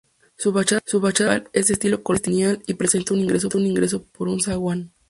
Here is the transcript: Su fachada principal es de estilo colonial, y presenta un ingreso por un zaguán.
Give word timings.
Su 0.35 0.51
fachada 0.51 0.81
principal 0.81 1.47
es 1.53 1.67
de 1.67 1.73
estilo 1.75 2.01
colonial, 2.01 2.59
y 2.65 2.73
presenta 2.73 3.13
un 3.13 3.19
ingreso 3.19 4.01
por 4.01 4.29
un 4.29 4.41
zaguán. 4.41 4.91